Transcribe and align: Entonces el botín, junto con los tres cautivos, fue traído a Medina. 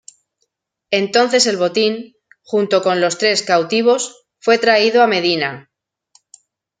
Entonces 0.89 1.45
el 1.45 1.57
botín, 1.57 2.15
junto 2.41 2.81
con 2.81 3.01
los 3.01 3.19
tres 3.19 3.43
cautivos, 3.43 4.25
fue 4.39 4.57
traído 4.57 5.03
a 5.03 5.07
Medina. 5.07 5.69